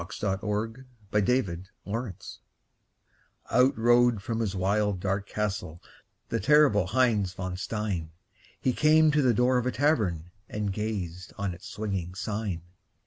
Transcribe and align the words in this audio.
_THE 0.19 0.27
LEGEND 0.43 0.87
OF 1.13 1.27
HEINZ 1.27 1.65
VON 1.85 1.95
STEIN 2.19 2.41
Out 3.51 3.77
rode 3.77 4.23
from 4.23 4.39
his 4.39 4.55
wild, 4.55 4.99
dark 4.99 5.27
castle 5.29 5.79
The 6.29 6.39
terrible 6.39 6.87
Heinz 6.87 7.33
von 7.33 7.55
Stein; 7.55 8.09
He 8.59 8.73
came 8.73 9.11
to 9.11 9.21
the 9.21 9.35
door 9.35 9.59
of 9.59 9.67
a 9.67 9.71
tavern 9.71 10.31
And 10.49 10.73
gazed 10.73 11.33
on 11.37 11.53
its 11.53 11.67
swinging 11.69 12.15
sign. 12.15 12.63